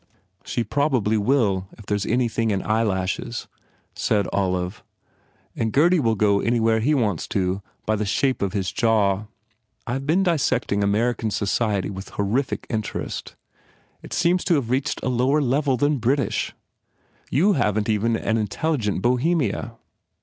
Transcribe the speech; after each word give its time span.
"She 0.43 0.63
probably 0.63 1.15
will 1.15 1.67
if 1.73 1.85
there 1.85 1.93
s 1.93 2.07
anything 2.07 2.49
in 2.49 2.63
eye 2.65 2.81
lashes," 2.81 3.47
said 3.93 4.27
Olive, 4.33 4.83
"and 5.55 5.71
Gurdy 5.71 5.99
will 5.99 6.15
go 6.15 6.39
anywhere 6.39 6.79
he 6.79 6.95
wants 6.95 7.27
to, 7.27 7.61
by 7.85 7.95
the 7.95 8.03
shape 8.07 8.41
of 8.41 8.53
his 8.53 8.71
jaw. 8.71 9.25
I 9.85 9.99
ve 9.99 10.05
been 10.05 10.23
dissecting 10.23 10.83
American 10.83 11.29
society 11.29 11.91
with 11.91 12.09
horrific 12.09 12.65
interest. 12.67 13.35
It 14.01 14.11
seems 14.11 14.43
to 14.45 14.55
have 14.55 14.71
reached 14.71 15.03
a 15.03 15.07
lower 15.07 15.39
level 15.39 15.77
than 15.77 15.99
Brit 15.99 16.19
ish! 16.19 16.55
You 17.29 17.53
haven 17.53 17.83
t 17.83 17.93
even 17.93 18.15
an 18.15 18.37
intelligent 18.37 19.03
Bohemia." 19.03 19.75